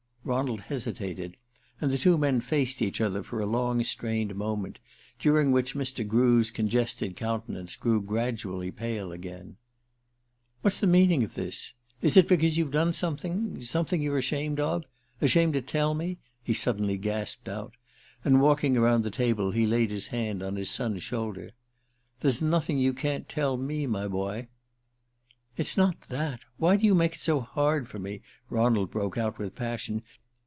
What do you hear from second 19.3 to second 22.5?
he laid his hand on his son's shoulder. "There's